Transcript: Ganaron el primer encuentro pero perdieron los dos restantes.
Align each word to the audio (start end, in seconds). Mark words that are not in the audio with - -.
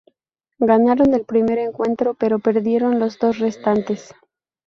Ganaron 0.57 1.13
el 1.13 1.25
primer 1.27 1.59
encuentro 1.59 2.15
pero 2.15 2.39
perdieron 2.39 2.97
los 2.99 3.19
dos 3.19 3.37
restantes. 3.37 4.11